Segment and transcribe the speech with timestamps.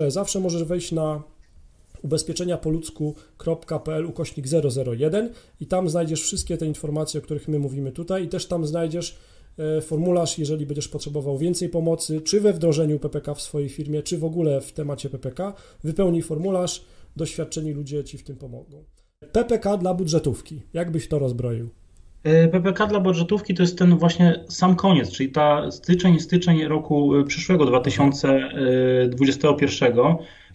[0.00, 1.22] Zawsze możesz wejść na
[2.02, 4.46] ubezpieczenia po ludzku.pl ukośnik
[4.86, 8.66] 001 i tam znajdziesz wszystkie te informacje, o których my mówimy tutaj i też tam
[8.66, 9.16] znajdziesz
[9.58, 14.18] e, formularz, jeżeli będziesz potrzebował więcej pomocy, czy we wdrożeniu PPK w swojej firmie, czy
[14.18, 15.54] w ogóle w temacie PPK.
[15.84, 16.84] Wypełnij formularz,
[17.16, 18.84] doświadczeni ludzie Ci w tym pomogą.
[19.32, 20.62] PPK dla budżetówki.
[20.72, 21.70] Jak byś to rozbroił?
[22.26, 27.16] E, PPK dla budżetówki to jest ten właśnie sam koniec, czyli ta styczeń, styczeń roku
[27.16, 29.96] e, przyszłego 2021.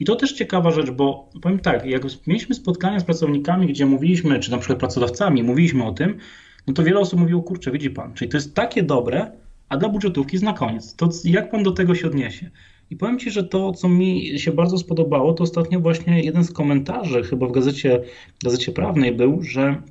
[0.00, 4.38] I to też ciekawa rzecz, bo powiem tak, jak mieliśmy spotkania z pracownikami, gdzie mówiliśmy,
[4.38, 6.18] czy na przykład pracodawcami, mówiliśmy o tym,
[6.66, 9.32] no to wiele osób mówiło, kurczę, widzi pan, czyli to jest takie dobre,
[9.68, 10.94] a dla budżetówki jest na koniec.
[10.94, 12.50] To jak pan do tego się odniesie?
[12.90, 16.52] I powiem Ci, że to, co mi się bardzo spodobało, to ostatnio właśnie jeden z
[16.52, 18.00] komentarzy, chyba w gazecie,
[18.44, 19.82] gazecie prawnej był, że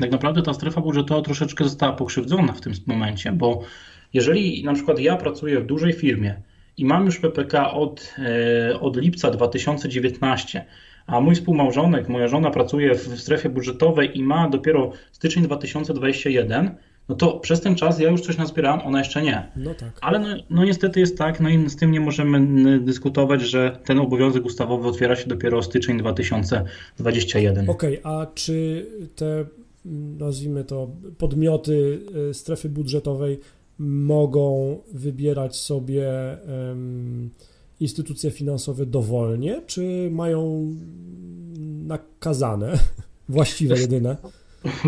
[0.00, 3.62] tak naprawdę ta strefa budżetowa troszeczkę została pokrzywdzona w tym momencie, bo
[4.14, 6.42] jeżeli na przykład ja pracuję w dużej firmie
[6.76, 10.64] i mam już PPK od, e, od lipca 2019,
[11.06, 16.74] a mój współmałżonek, moja żona pracuje w strefie budżetowej i ma dopiero styczeń 2021,
[17.08, 19.46] no to przez ten czas ja już coś nazbierałam, ona jeszcze nie.
[19.56, 19.98] No tak.
[20.00, 23.98] Ale no, no, niestety jest tak, no i z tym nie możemy dyskutować, że ten
[23.98, 27.70] obowiązek ustawowy otwiera się dopiero styczeń 2021.
[27.70, 28.86] Okej, okay, a czy
[29.16, 29.44] te,
[30.18, 33.38] nazwijmy to, podmioty e, strefy budżetowej
[33.78, 36.08] mogą wybierać sobie
[37.80, 40.72] instytucje finansowe dowolnie, czy mają
[41.86, 42.78] nakazane,
[43.28, 44.16] właściwe jedyne?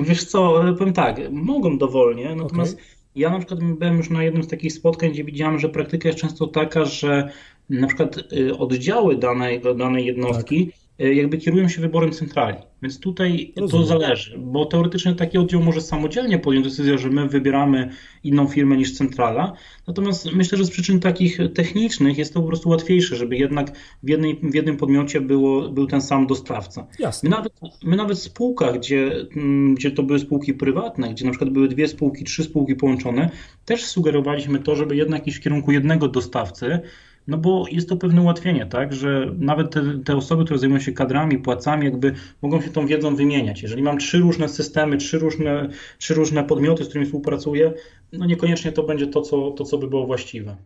[0.06, 2.86] Wiesz co, powiem tak, mogą dowolnie, natomiast okay.
[3.16, 6.20] ja na przykład byłem już na jednym z takich spotkań, gdzie widziałem, że praktyka jest
[6.20, 7.30] często taka, że
[7.70, 12.56] na przykład y, oddziały danej, danej jednostki tak jakby kierują się wyborem centrali.
[12.82, 13.86] Więc tutaj Rozumiem.
[13.86, 17.90] to zależy, bo teoretycznie taki oddział może samodzielnie podjąć decyzję, że my wybieramy
[18.24, 19.52] inną firmę niż centrala.
[19.86, 24.08] Natomiast myślę, że z przyczyn takich technicznych jest to po prostu łatwiejsze, żeby jednak w,
[24.08, 26.86] jednej, w jednym podmiocie było, był ten sam dostawca.
[26.98, 27.30] Jasne.
[27.30, 27.52] My nawet,
[27.84, 31.68] my nawet w spółkach, gdzie, mm, gdzie to były spółki prywatne, gdzie na przykład były
[31.68, 33.30] dwie spółki, trzy spółki połączone,
[33.64, 36.80] też sugerowaliśmy to, żeby jednak iść w kierunku jednego dostawcy,
[37.28, 40.92] no bo jest to pewne ułatwienie, tak, że nawet te, te, osoby, które zajmują się
[40.92, 42.12] kadrami, płacami, jakby
[42.42, 43.62] mogą się tą wiedzą wymieniać.
[43.62, 45.68] Jeżeli mam trzy różne systemy, trzy różne,
[45.98, 47.72] trzy różne podmioty, z którymi współpracuję,
[48.12, 50.56] no niekoniecznie to będzie to, co, to, co by było właściwe.